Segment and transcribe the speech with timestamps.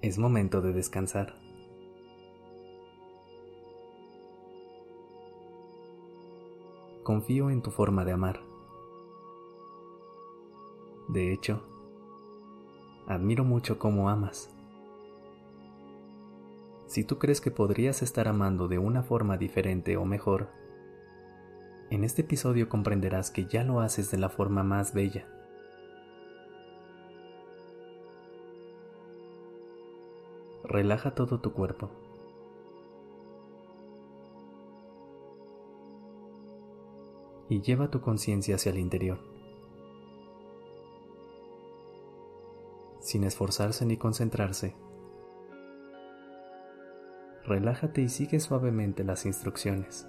[0.00, 1.34] Es momento de descansar.
[7.02, 8.40] Confío en tu forma de amar.
[11.08, 11.64] De hecho,
[13.08, 14.54] admiro mucho cómo amas.
[16.86, 20.48] Si tú crees que podrías estar amando de una forma diferente o mejor,
[21.90, 25.26] en este episodio comprenderás que ya lo haces de la forma más bella.
[30.68, 31.88] Relaja todo tu cuerpo.
[37.48, 39.18] Y lleva tu conciencia hacia el interior.
[43.00, 44.76] Sin esforzarse ni concentrarse.
[47.46, 50.06] Relájate y sigue suavemente las instrucciones.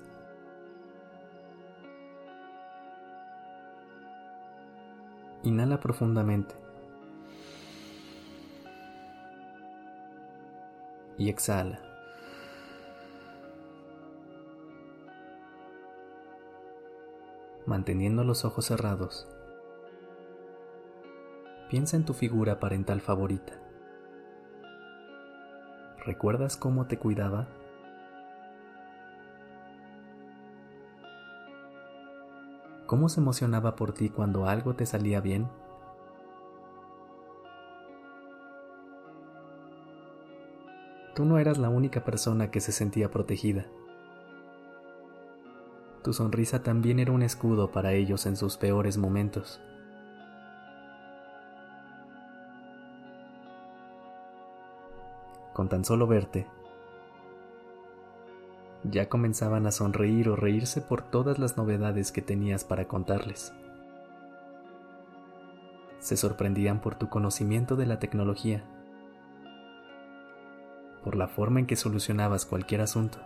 [5.44, 6.69] Inhala profundamente.
[11.20, 11.80] Y exhala.
[17.68, 19.28] Manteniendo los ojos cerrados,
[21.70, 23.54] piensa en tu figura parental favorita.
[26.06, 27.48] ¿Recuerdas cómo te cuidaba?
[32.88, 35.50] ¿Cómo se emocionaba por ti cuando algo te salía bien?
[41.20, 43.66] Tú no eras la única persona que se sentía protegida.
[46.02, 49.60] Tu sonrisa también era un escudo para ellos en sus peores momentos.
[55.52, 56.48] Con tan solo verte,
[58.86, 63.52] ya comenzaban a sonreír o reírse por todas las novedades que tenías para contarles.
[66.00, 68.64] Se sorprendían por tu conocimiento de la tecnología,
[71.10, 73.18] por la forma en que solucionabas cualquier asunto,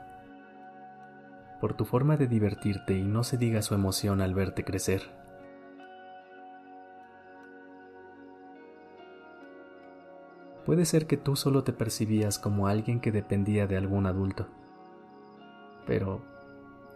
[1.59, 5.01] por tu forma de divertirte y no se diga su emoción al verte crecer.
[10.65, 14.47] Puede ser que tú solo te percibías como alguien que dependía de algún adulto
[15.85, 16.21] pero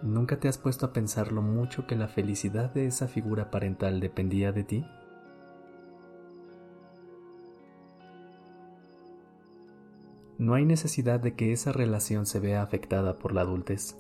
[0.02, 4.00] ¿nunca te has puesto a pensar lo mucho que la felicidad de esa figura parental
[4.00, 4.86] dependía de ti?
[10.38, 13.98] No hay necesidad de que esa relación se vea afectada por la adultez.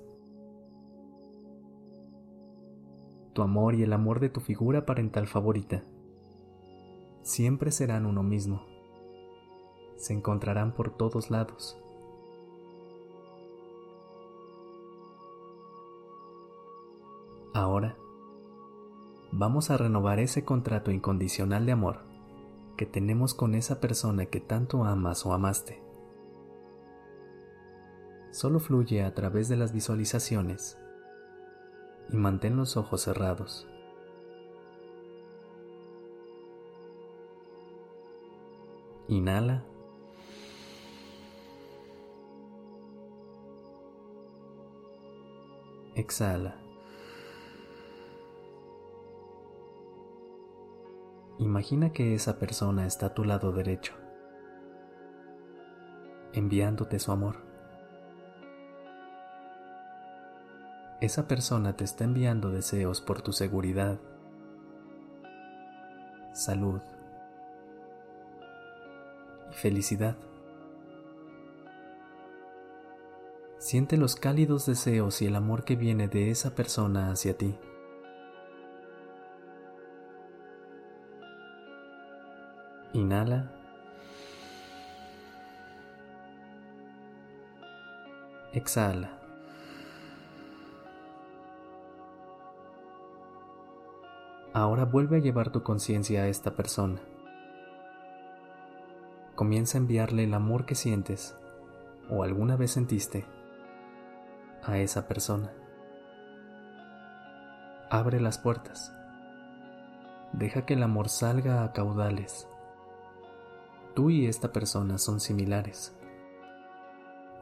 [3.33, 5.83] Tu amor y el amor de tu figura parental favorita
[7.23, 8.65] siempre serán uno mismo.
[9.95, 11.77] Se encontrarán por todos lados.
[17.53, 17.97] Ahora,
[19.31, 22.01] vamos a renovar ese contrato incondicional de amor
[22.77, 25.86] que tenemos con esa persona que tanto amas o amaste.
[28.37, 30.77] Solo fluye a través de las visualizaciones
[32.11, 33.67] y mantén los ojos cerrados.
[39.07, 39.63] Inhala.
[45.95, 46.61] Exhala.
[51.39, 53.95] Imagina que esa persona está a tu lado derecho,
[56.33, 57.46] enviándote su amor.
[60.99, 63.99] Esa persona te está enviando deseos por tu seguridad,
[66.33, 66.81] salud
[69.51, 70.17] y felicidad.
[73.59, 77.55] Siente los cálidos deseos y el amor que viene de esa persona hacia ti.
[82.93, 83.51] Inhala.
[88.53, 89.16] Exhala.
[94.57, 96.99] Ahora vuelve a llevar tu conciencia a esta persona.
[99.35, 101.37] Comienza a enviarle el amor que sientes
[102.09, 103.23] o alguna vez sentiste
[104.63, 105.53] a esa persona.
[107.91, 108.91] Abre las puertas.
[110.33, 112.47] Deja que el amor salga a caudales
[113.93, 115.95] tú y esta persona son similares,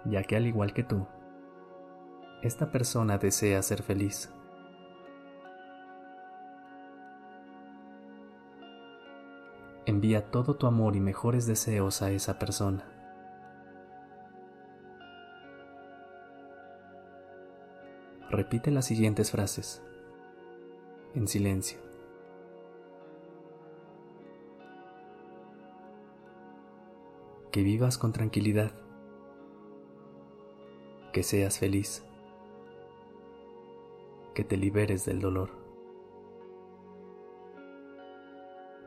[0.03, 1.07] ya que al igual que tú,
[2.41, 4.34] esta persona desea ser feliz.
[9.85, 12.91] Envía todo tu amor y mejores deseos a esa persona.
[18.31, 19.83] Repite las siguientes frases
[21.13, 21.77] en silencio.
[27.51, 28.71] Que vivas con tranquilidad.
[31.13, 32.03] Que seas feliz.
[34.33, 35.64] Que te liberes del dolor.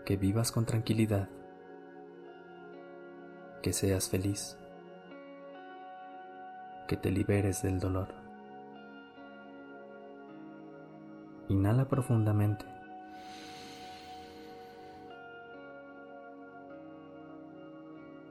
[0.08, 1.28] Que vivas con tranquilidad.
[3.60, 4.56] Que seas feliz.
[6.86, 8.08] Que te liberes del dolor.
[11.48, 12.64] Inhala profundamente.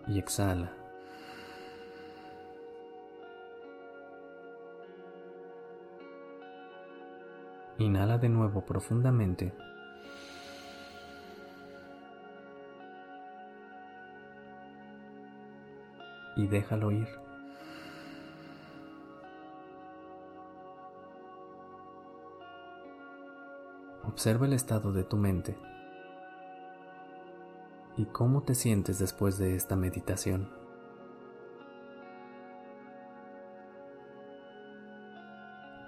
[0.08, 0.74] Y exhala.
[7.78, 9.54] Inhala de nuevo profundamente.
[16.38, 17.08] Y déjalo ir.
[24.06, 25.58] Observa el estado de tu mente
[27.98, 30.50] y cómo te sientes después de esta meditación.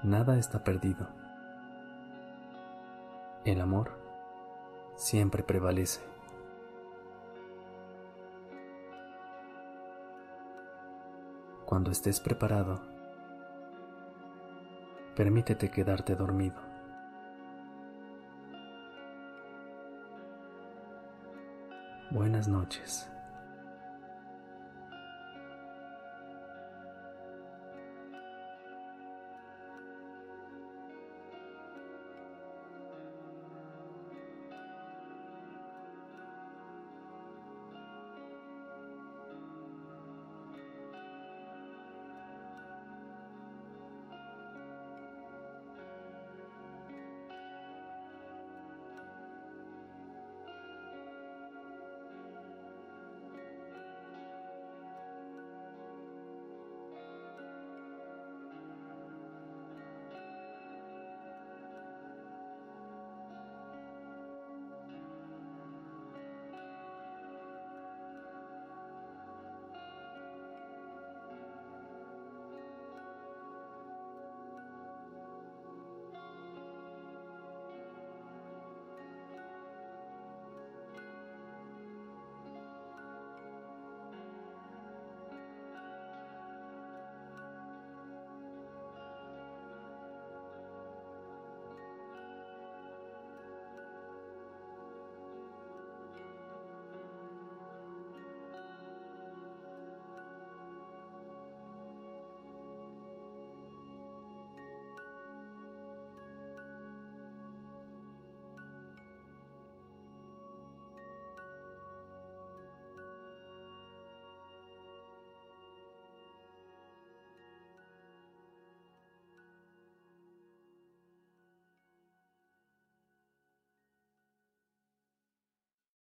[0.03, 1.07] Nada está perdido.
[3.45, 3.91] El amor
[4.95, 6.01] siempre prevalece.
[11.69, 12.81] Cuando estés preparado,
[15.15, 16.59] permítete quedarte dormido.
[22.09, 23.11] Buenas noches.